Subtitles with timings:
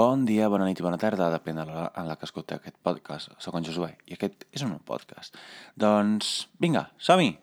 [0.00, 2.78] Bon dia, bona nit i bona tarda, depèn de l'hora en la que escolteu aquest
[2.80, 3.34] podcast.
[3.44, 5.36] Soc en Josué i aquest és un podcast.
[5.76, 7.34] Doncs vinga, som-hi!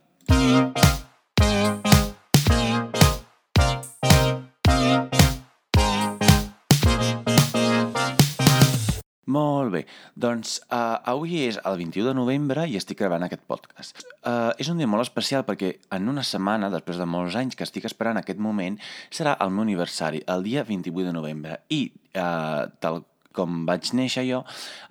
[9.28, 9.82] Molt bé,
[10.16, 14.02] doncs uh, avui és el 21 de novembre i estic gravant aquest podcast.
[14.24, 17.68] Uh, és un dia molt especial perquè en una setmana, després de molts anys que
[17.68, 18.80] estic esperant aquest moment,
[19.12, 21.60] serà el meu aniversari, el dia 28 de novembre.
[21.70, 21.82] I,
[22.18, 23.04] uh, tal
[23.38, 24.43] com vaig néixer jo,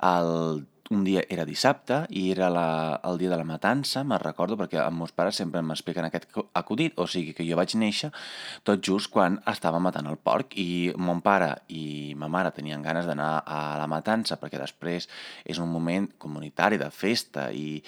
[0.07, 4.57] el un dia era dissabte i era la, el dia de la matança, me'n recordo,
[4.59, 6.29] perquè els meus pares sempre m'expliquen aquest
[6.59, 8.13] acudit, o sigui que jo vaig néixer
[8.67, 13.07] tot just quan estava matant el porc i mon pare i ma mare tenien ganes
[13.09, 15.09] d'anar a la matança perquè després
[15.45, 17.83] és un moment comunitari de festa i,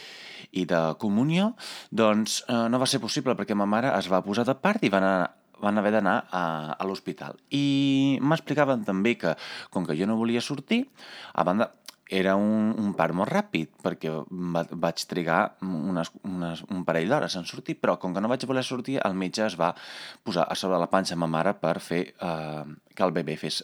[0.52, 1.52] i de comunió,
[1.90, 4.92] doncs eh, no va ser possible perquè ma mare es va posar de part i
[4.92, 6.44] van anar van haver d'anar a,
[6.78, 7.38] a l'hospital.
[7.54, 9.34] I m'explicaven també que,
[9.74, 10.84] com que jo no volia sortir,
[11.34, 11.72] a banda,
[12.08, 14.10] era un, un part molt ràpid, perquè
[14.54, 18.46] va, vaig trigar unes, unes, un parell d'hores en sortir, però com que no vaig
[18.48, 19.74] voler sortir, el metge es va
[20.24, 23.60] posar a sobre la panxa de ma mare per fer eh, que el bebè fes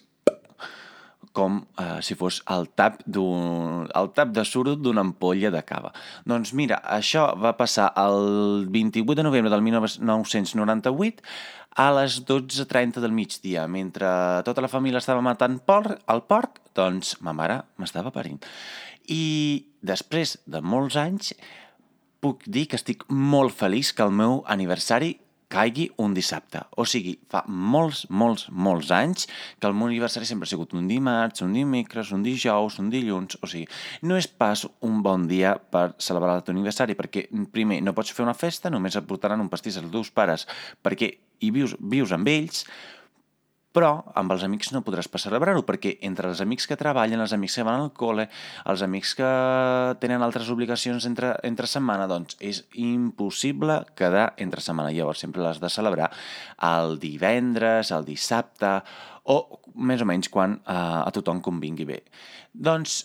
[1.32, 5.92] com eh, si fos el tap, el tap de suro d'una ampolla de cava.
[6.28, 11.22] Doncs mira, això va passar el 28 de novembre del 1998
[11.74, 13.66] a les 12.30 del migdia.
[13.68, 14.06] Mentre
[14.46, 18.40] tota la família estava matant porc, el porc, doncs ma mare m'estava parint.
[19.10, 21.34] I després de molts anys
[22.24, 25.18] puc dir que estic molt feliç que el meu aniversari
[25.54, 26.64] caigui un dissabte.
[26.80, 29.28] O sigui, fa molts, molts, molts anys
[29.60, 33.38] que el meu aniversari sempre ha sigut un dimarts, un dimecres, un dijous, un dilluns...
[33.44, 33.68] O sigui,
[34.02, 38.14] no és pas un bon dia per celebrar el teu aniversari, perquè primer no pots
[38.14, 40.48] fer una festa, només et portaran un pastís als teus pares
[40.84, 41.10] perquè
[41.44, 42.64] hi vius, vius amb ells,
[43.74, 47.34] però amb els amics no podràs pas celebrar-ho, perquè entre els amics que treballen, els
[47.34, 48.28] amics que van al col·le,
[48.70, 49.30] els amics que
[50.02, 54.94] tenen altres obligacions entre, entre setmana, doncs és impossible quedar entre setmana.
[54.94, 56.12] Llavors sempre l'has de celebrar
[56.70, 58.76] el divendres, el dissabte,
[59.26, 59.40] o
[59.74, 62.00] més o menys quan eh, a tothom convingui bé.
[62.54, 63.02] Doncs,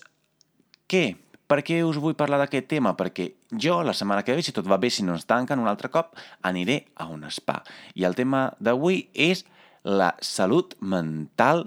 [0.90, 1.08] què?
[1.50, 2.94] Per què us vull parlar d'aquest tema?
[2.94, 5.70] Perquè jo, la setmana que ve, si tot va bé, si no ens tanquen un
[5.72, 6.14] altre cop,
[6.46, 7.64] aniré a un spa.
[7.98, 9.48] I el tema d'avui és
[9.84, 11.66] la salut mental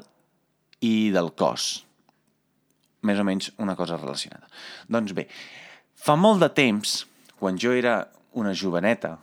[0.83, 1.84] i del cos.
[3.06, 4.47] Més o menys una cosa relacionada.
[4.91, 5.27] Doncs bé,
[5.95, 7.03] fa molt de temps,
[7.39, 8.00] quan jo era
[8.39, 9.17] una joveneta,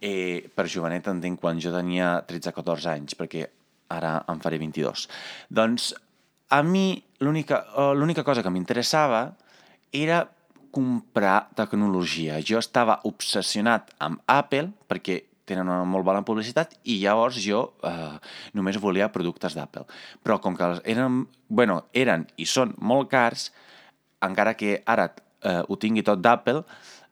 [0.00, 3.46] eh, per joveneta entenc quan jo tenia 13-14 anys, perquè
[3.94, 5.06] ara en faré 22,
[5.48, 5.94] doncs
[6.52, 9.22] a mi l'única cosa que m'interessava
[9.92, 10.22] era
[10.70, 12.38] comprar tecnologia.
[12.44, 18.18] Jo estava obsessionat amb Apple perquè tenen una molt bona publicitat i llavors jo eh,
[18.58, 19.86] només volia productes d'Apple.
[20.22, 23.48] Però com que eren, bueno, eren i són molt cars,
[24.24, 26.62] encara que ara eh, ho tingui tot d'Apple,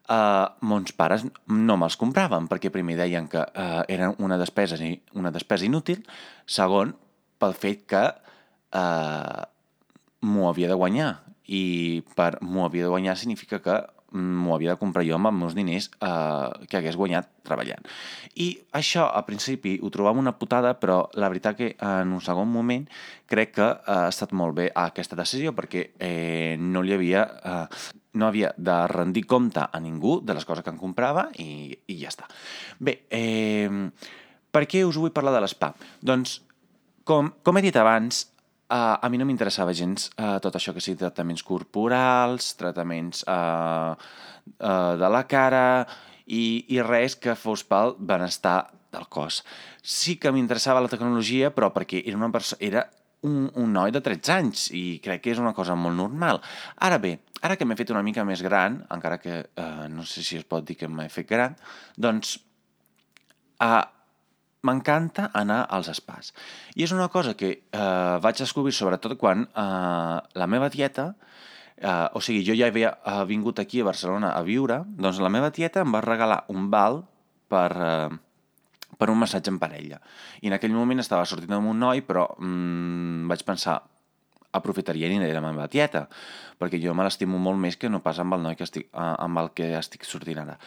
[0.09, 4.79] eh, mons pares no me'ls compraven perquè primer deien que eh, eren una despesa,
[5.15, 6.05] una despesa inútil,
[6.47, 6.95] segon,
[7.41, 8.05] pel fet que
[8.77, 9.43] eh,
[10.27, 11.11] m'ho havia de guanyar
[11.47, 13.77] i per m'ho havia de guanyar significa que
[14.13, 17.85] m'ho havia de comprar jo amb els meus diners eh, que hagués guanyat treballant.
[18.43, 22.49] I això, a principi, ho trobava una putada, però la veritat que en un segon
[22.53, 22.87] moment
[23.31, 27.29] crec que eh, ha estat molt bé aquesta decisió perquè eh, no li havia...
[27.45, 31.77] Eh, no havia de rendir compte a ningú de les coses que em comprava i,
[31.93, 32.25] i ja està.
[32.81, 33.69] Bé, eh,
[34.49, 35.75] per què us vull parlar de l'SPA?
[36.01, 36.39] Doncs,
[37.05, 38.23] com, com he dit abans,
[38.67, 43.95] Uh, a mi no m'interessava gens uh, tot això que sigui tractaments corporals, tractaments uh,
[43.95, 45.87] uh, de la cara
[46.27, 49.45] i, i res que fos pel benestar del cos.
[49.83, 52.83] Sí que m'interessava la tecnologia, però perquè era, una era
[53.27, 56.43] un, un noi de 13 anys i crec que és una cosa molt normal.
[56.89, 57.17] Ara bé,
[57.47, 60.47] ara que m'he fet una mica més gran, encara que uh, no sé si es
[60.49, 61.57] pot dir que m'he fet gran,
[61.97, 62.37] doncs
[63.63, 63.85] uh,
[64.67, 66.33] m'encanta anar als spas.
[66.75, 71.13] I és una cosa que eh, vaig descobrir sobretot quan eh, la meva tieta,
[71.77, 75.33] eh, o sigui, jo ja havia eh, vingut aquí a Barcelona a viure, doncs la
[75.33, 77.05] meva tieta em va regalar un val
[77.49, 78.09] per, eh,
[78.99, 80.01] per un massatge en parella.
[80.43, 83.81] I en aquell moment estava sortint amb un noi, però mm, vaig pensar,
[84.57, 86.07] aprofitaria i aniré amb la meva tieta,
[86.61, 89.15] perquè jo me l'estimo molt més que no pas amb el noi que estic, eh,
[89.27, 90.59] amb el que estic sortint ara.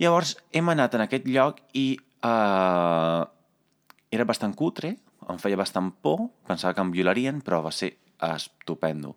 [0.00, 3.24] Llavors hem anat en aquest lloc i Uh,
[4.10, 4.94] era bastant cutre,
[5.30, 9.14] em feia bastant por, pensava que em violarien, però va ser estupendo.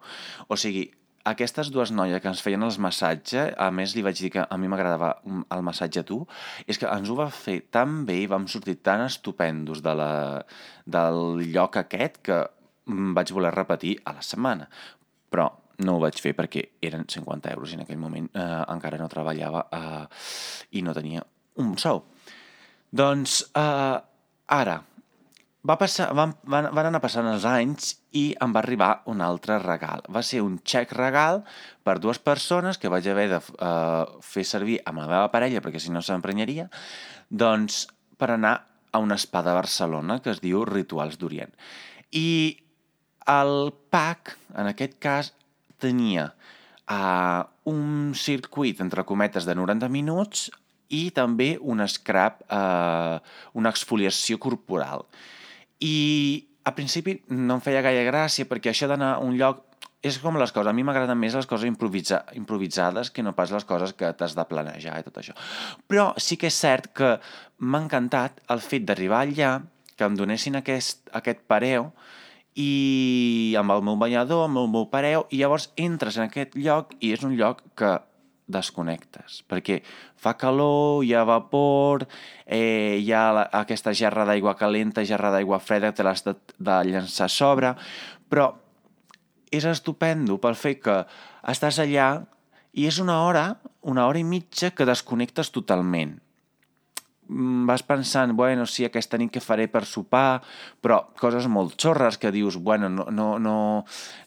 [0.48, 0.86] O sigui,
[1.28, 4.58] aquestes dues noies que ens feien els massatges, a més li vaig dir que a
[4.60, 6.20] mi m'agradava el massatge a tu,
[6.68, 10.12] és que ens ho va fer tan bé i vam sortir tan estupendos de la,
[10.86, 12.40] del lloc aquest que
[13.16, 14.68] vaig voler repetir a la setmana.
[15.32, 15.48] Però
[15.84, 19.10] no ho vaig fer perquè eren 50 euros i en aquell moment eh, encara no
[19.10, 20.04] treballava eh,
[20.78, 21.24] i no tenia
[21.64, 22.04] un sou.
[22.94, 23.98] Doncs eh,
[24.54, 24.76] ara,
[25.64, 29.58] va passar, van, van, van anar passant els anys i em va arribar un altre
[29.64, 30.04] regal.
[30.12, 31.42] Va ser un xec regal
[31.88, 35.80] per dues persones que vaig haver de uh, fer servir amb la meva parella perquè
[35.80, 36.68] si no s'emprenyaria,
[37.30, 37.86] doncs
[38.20, 38.54] per anar
[38.92, 41.56] a un spa de Barcelona que es diu Rituals d'Orient.
[42.12, 42.60] I
[43.32, 45.32] el pack, en aquest cas,
[45.82, 46.28] tenia
[46.92, 50.52] uh, un circuit, entre cometes, de 90 minuts
[50.94, 53.20] i també un scrap, uh,
[53.58, 55.08] una exfoliació corporal.
[55.84, 55.96] I
[56.64, 59.66] a principi no em feia gaire gràcia perquè això d'anar a un lloc
[60.04, 60.70] és com les coses.
[60.70, 64.36] A mi m'agraden més les coses improvisa improvisades que no pas les coses que t'has
[64.36, 65.36] de planejar i tot això.
[65.88, 67.16] Però sí que és cert que
[67.64, 69.54] m'ha encantat el fet d'arribar allà,
[69.96, 71.92] que em donessin aquest, aquest pareu,
[72.60, 76.94] i amb el meu banyador, amb el meu pareu, i llavors entres en aquest lloc
[77.00, 77.96] i és un lloc que
[78.48, 79.80] desconnectes, perquè
[80.20, 82.06] fa calor, hi ha vapor,
[82.46, 86.80] eh, hi ha la, aquesta gerra d'aigua calenta, gerra d'aigua freda, te l'has de, de
[86.90, 87.74] llançar a sobre,
[88.30, 88.52] però
[89.54, 90.98] és estupendo pel fet que
[91.54, 92.10] estàs allà
[92.74, 93.46] i és una hora,
[93.82, 96.18] una hora i mitja que desconnectes totalment.
[97.34, 100.44] Mm, vas pensant, bueno, sí, aquesta nit que faré per sopar,
[100.84, 103.56] però coses molt xorres que dius, bueno, no, no, no,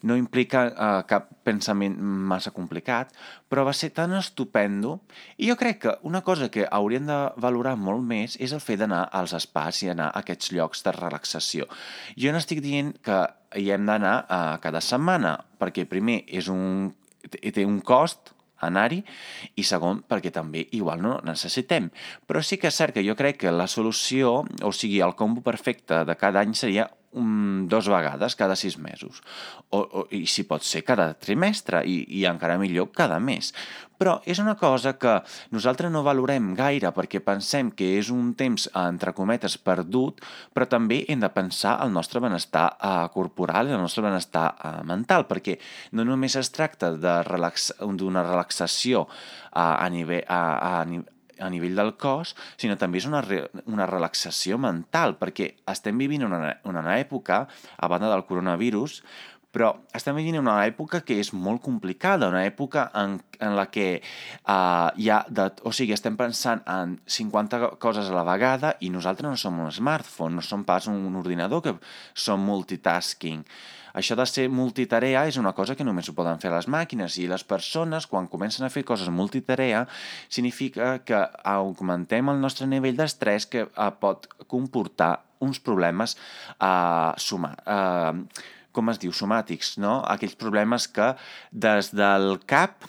[0.03, 3.13] no implica uh, cap pensament massa complicat,
[3.47, 4.97] però va ser tan estupendo.
[5.39, 8.83] I jo crec que una cosa que hauríem de valorar molt més és el fet
[8.83, 11.71] d'anar als espais i anar a aquests llocs de relaxació.
[12.19, 13.23] Jo no estic dient que
[13.55, 16.91] hi hem d'anar uh, cada setmana, perquè primer és un,
[17.31, 19.01] té un cost, anar-hi
[19.55, 21.91] i segon perquè també igual no necessitem.
[22.27, 25.43] Però sí que és cert que jo crec que la solució, o sigui, el combo
[25.45, 29.23] perfecte de cada any seria um, dos vegades cada sis mesos.
[29.69, 33.53] O, o, I si pot ser cada trimestre, i, i encara millor cada mes.
[33.97, 35.15] Però és una cosa que
[35.49, 40.21] nosaltres no valorem gaire perquè pensem que és un temps, entre cometes, perdut,
[40.53, 44.83] però també hem de pensar el nostre benestar uh, corporal i el nostre benestar uh,
[44.85, 45.57] mental, perquè
[45.97, 51.16] no només es tracta d'una relax relaxació uh, a nivell, a, a, a
[51.53, 56.57] nivell del cos, sinó també és una, re, una relaxació mental, perquè estem vivint una,
[56.67, 57.45] una època,
[57.77, 59.01] a banda del coronavirus,
[59.57, 63.87] però estem vivint una època que és molt complicada, una època en, en la que
[63.97, 65.23] uh, hi ha...
[65.29, 69.57] De, o sigui, estem pensant en 50 coses a la vegada i nosaltres no som
[69.63, 71.73] un smartphone, no som pas un ordinador, que
[72.13, 73.41] som multitasking.
[73.93, 77.27] Això de ser multitarea és una cosa que només ho poden fer les màquines i
[77.29, 79.85] les persones, quan comencen a fer coses multitarea,
[80.29, 86.17] significa que augmentem el nostre nivell d'estrès que uh, pot comportar uns problemes
[86.57, 88.43] uh, suma, uh,
[88.73, 89.99] com es diu, somàtics, no?
[90.09, 91.13] Aquells problemes que
[91.51, 92.85] des del cap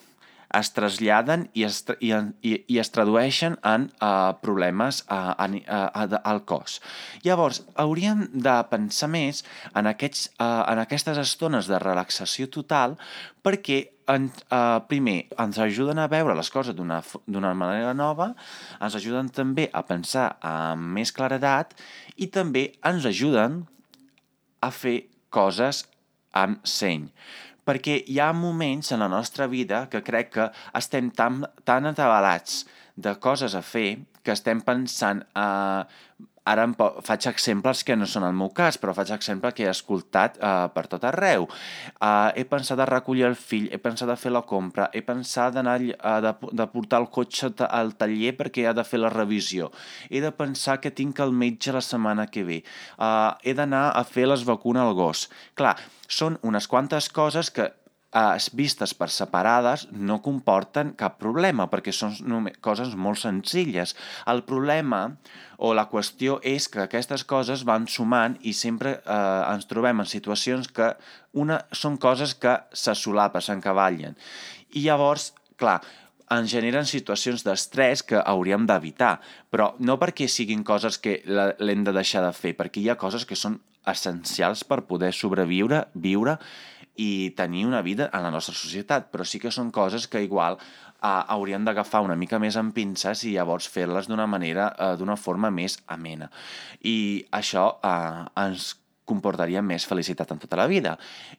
[0.55, 2.13] es traslladen i es, i,
[2.43, 6.79] i, i es tradueixen en uh, problemes uh, uh, uh, al cos.
[7.25, 9.43] Llavors, hauríem de pensar més
[9.75, 12.97] en, aquests, uh, en aquestes estones de relaxació total
[13.45, 18.31] perquè en, uh, primer, ens ajuden a veure les coses d'una manera nova,
[18.81, 21.77] ens ajuden també a pensar amb més claredat
[22.17, 23.67] i també ens ajuden
[24.65, 25.85] a fer coses
[26.33, 27.05] amb seny
[27.69, 30.47] perquè hi ha moments en la nostra vida que crec que
[30.81, 32.63] estem tan, tan atabalats
[32.97, 35.85] de coses a fer que estem pensant uh,
[36.49, 36.75] ara em
[37.05, 40.69] faig exemples que no són el meu cas, però faig exemples que he escoltat uh,
[40.75, 41.49] per tot arreu.
[41.99, 45.57] Uh, he pensat de recollir el fill, he pensat de fer la compra, he pensat
[45.57, 49.71] d'anar de, de portar el cotxe al taller perquè ha de fer la revisió.
[50.11, 52.63] He de pensar que tinc el metge la setmana que ve.
[52.97, 55.29] Uh, he d'anar a fer les vacunes al gos.
[55.59, 55.77] Clar,
[56.09, 57.69] són unes quantes coses que
[58.15, 63.95] eh, vistes per separades no comporten cap problema, perquè són coses molt senzilles.
[64.27, 65.03] El problema
[65.59, 70.09] o la qüestió és que aquestes coses van sumant i sempre eh, ens trobem en
[70.09, 70.93] situacions que
[71.33, 74.17] una són coses que se solapes, s'encavallen.
[74.77, 75.81] I llavors, clar,
[76.33, 79.17] ens generen situacions d'estrès que hauríem d'evitar,
[79.51, 83.25] però no perquè siguin coses que l'hem de deixar de fer, perquè hi ha coses
[83.25, 86.37] que són essencials per poder sobreviure, viure
[86.99, 90.59] i tenir una vida en la nostra societat, però sí que són coses que igual
[90.59, 95.17] eh, haurien d'agafar una mica més en pinces i llavors fer-les d'una manera, eh, d'una
[95.17, 96.31] forma més amena.
[96.83, 98.75] I això eh, ens
[99.09, 100.99] comportaria més felicitat en tota la vida.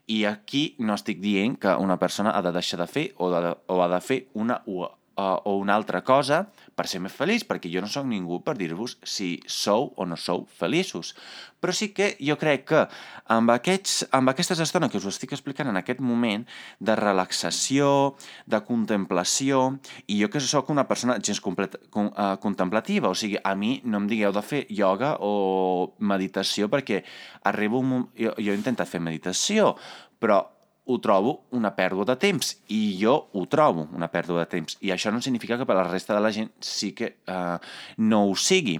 [0.09, 3.53] I aquí no estic dient que una persona ha de deixar de fer o, de,
[3.67, 4.57] o ha de fer una
[5.19, 6.45] uh, o una altra cosa
[6.79, 10.15] per ser més feliç, perquè jo no sóc ningú per dir-vos si sou o no
[10.15, 11.11] sou feliços.
[11.59, 12.85] Però sí que jo crec que
[13.35, 16.45] amb, aquests, amb aquestes estones que us estic explicant en aquest moment
[16.79, 18.15] de relaxació,
[18.47, 19.65] de contemplació,
[20.07, 23.81] i jo que sóc una persona gens complet, con, uh, contemplativa, o sigui, a mi
[23.83, 27.03] no em digueu de fer ioga o meditació perquè
[27.43, 28.07] arribo un moment...
[28.19, 29.73] Jo, jo he intentat fer meditació,
[30.19, 30.39] però
[30.89, 34.79] ho trobo una pèrdua de temps i jo ho trobo una pèrdua de temps.
[34.81, 37.58] I això no significa que per la resta de la gent sí que uh,
[38.01, 38.79] no ho sigui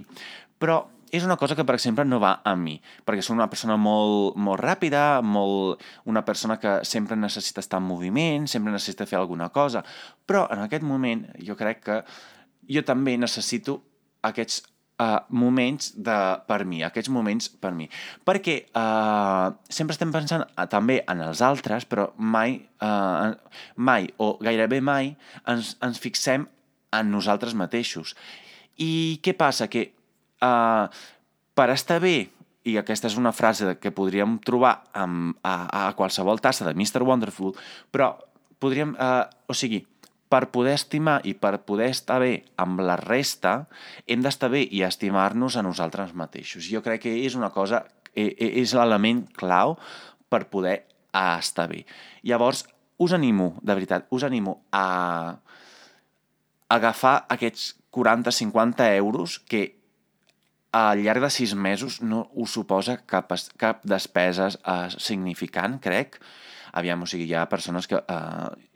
[0.60, 2.76] però és una cosa que, per exemple, no va a mi,
[3.06, 7.88] perquè soc una persona molt, molt ràpida, molt, una persona que sempre necessita estar en
[7.88, 9.82] moviment, sempre necessita fer alguna cosa,
[10.26, 11.98] però en aquest moment jo crec que
[12.70, 13.80] jo també necessito
[14.22, 14.62] aquests
[15.00, 16.16] uh, moments de,
[16.46, 17.88] per mi, aquests moments per mi.
[18.26, 23.32] Perquè uh, sempre estem pensant uh, també en els altres, però mai, uh,
[23.76, 25.14] mai o gairebé mai
[25.48, 26.46] ens, ens fixem
[26.96, 28.14] en nosaltres mateixos.
[28.80, 29.70] I què passa?
[29.72, 29.88] Que
[30.44, 30.86] uh,
[31.56, 32.30] per estar bé,
[32.68, 37.04] i aquesta és una frase que podríem trobar amb, a, a qualsevol tassa de Mr.
[37.06, 37.56] Wonderful,
[37.92, 38.12] però
[38.60, 38.94] podríem...
[39.00, 39.80] Uh, o sigui,
[40.30, 43.64] per poder estimar i per poder estar bé amb la resta,
[44.06, 46.68] hem d'estar bé i estimar-nos a nosaltres mateixos.
[46.70, 47.82] Jo crec que és una cosa,
[48.14, 49.74] e, e, és l'element clau
[50.30, 51.82] per poder estar bé.
[52.22, 52.62] Llavors,
[53.02, 55.40] us animo, de veritat, us animo a
[56.70, 59.64] agafar aquests 40-50 euros que
[60.70, 66.20] al llarg de sis mesos no us suposa cap, cap despesa uh, significant, crec.
[66.78, 67.98] Aviam, o sigui, hi ha persones que...
[67.98, 68.69] Uh,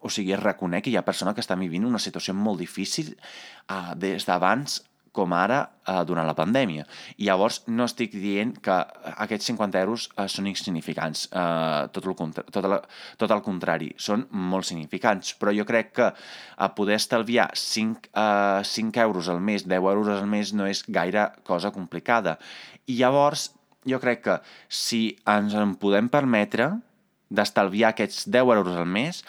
[0.00, 3.92] o sigui, reconec que hi ha persona que està vivint una situació molt difícil uh,
[3.98, 4.80] des d'abans
[5.12, 6.86] com ara uh, durant la pandèmia.
[7.20, 8.74] I llavors no estic dient que
[9.12, 12.78] aquests 50 euros uh, són insignificants, uh, tot, el tot, el,
[13.20, 18.62] tot el contrari, són molt significants, però jo crec que uh, poder estalviar 5, uh,
[18.64, 22.38] 5 euros al mes, 10 euros al mes no és gaire cosa complicada.
[22.88, 23.50] I llavors
[23.88, 24.38] jo crec que
[24.72, 26.72] si ens en podem permetre
[27.32, 29.22] d'estalviar aquests 10 euros al mes,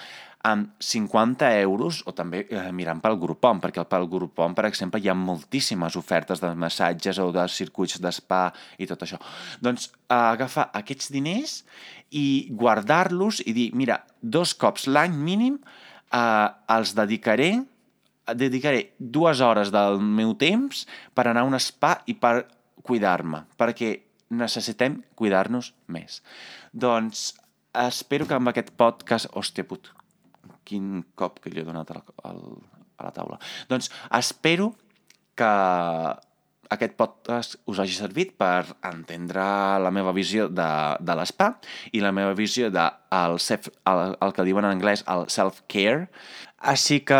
[0.43, 5.07] amb 50 euros, o també eh, mirant pel Groupon, perquè pel Groupon, per exemple, hi
[5.07, 8.49] ha moltíssimes ofertes de massatges o de circuits d'espa
[8.83, 9.21] i tot això.
[9.63, 11.61] Doncs eh, agafar aquests diners
[12.11, 17.53] i guardar-los i dir, mira, dos cops l'any mínim eh, els dedicaré
[18.23, 22.45] dedicaré dues hores del meu temps per anar a un spa i per
[22.83, 23.97] cuidar-me, perquè
[24.33, 26.21] necessitem cuidar-nos més.
[26.71, 27.33] Doncs
[27.73, 29.29] espero que amb aquest podcast...
[29.33, 29.89] Hòstia, put,
[30.67, 33.39] quin cop que li he donat a la, a la taula.
[33.71, 33.89] Doncs
[34.19, 34.71] espero
[35.37, 35.49] que
[36.73, 39.43] aquest podcast us hagi servit per entendre
[39.83, 41.51] la meva visió de, de l'espa
[41.93, 46.07] i la meva visió de el, self, el, el que diuen en anglès el self-care.
[46.73, 47.19] Així que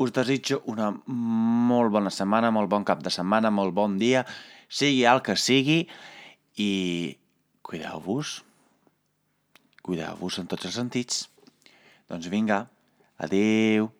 [0.00, 4.24] us desitjo una molt bona setmana, molt bon cap de setmana, molt bon dia,
[4.66, 5.84] sigui el que sigui,
[6.58, 6.72] i
[7.62, 8.40] cuideu-vos,
[9.84, 11.26] cuideu-vos en tots els sentits.
[12.08, 12.64] Doncs vinga,
[13.20, 13.90] adeu.